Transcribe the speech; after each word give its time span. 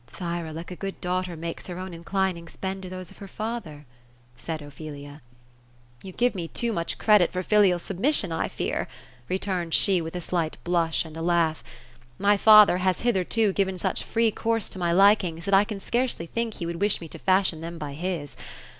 '* 0.05 0.07
^'Thyra, 0.11 0.51
like 0.51 0.71
a 0.71 0.75
good 0.75 0.99
daughter, 0.99 1.37
makes 1.37 1.67
her 1.67 1.77
own 1.77 1.93
inclinings 1.93 2.55
bend 2.59 2.81
to 2.81 2.89
those 2.89 3.11
of 3.11 3.19
her 3.19 3.27
father;'' 3.27 3.85
said 4.45 4.59
Ophelia. 4.59 5.21
*^ 6.03 6.03
You 6.03 6.11
give 6.11 6.33
me 6.33 6.47
too 6.47 6.73
much 6.73 6.97
credit 6.97 7.31
for 7.31 7.43
filial 7.43 7.77
submission, 7.77 8.31
I 8.31 8.47
fear;" 8.47 8.87
re 9.29 9.37
turned 9.37 9.75
she, 9.75 10.01
with 10.01 10.15
a 10.15 10.19
slight 10.19 10.57
blush 10.63 11.05
and 11.05 11.15
a 11.15 11.21
laugh. 11.21 11.63
My 12.17 12.35
father 12.35 12.79
has 12.79 13.01
hitherto 13.01 13.53
given 13.53 13.77
such 13.77 14.03
free 14.03 14.31
course 14.31 14.69
to 14.69 14.79
my 14.79 14.91
likings, 14.91 15.45
that 15.45 15.53
I 15.53 15.63
can 15.65 15.79
scarcely 15.79 16.25
think 16.25 16.55
he 16.55 16.65
would 16.65 16.81
wish 16.81 16.99
me 16.99 17.07
to 17.09 17.19
fashion 17.19 17.61
them 17.61 17.77
by 17.77 17.93
his. 17.93 18.35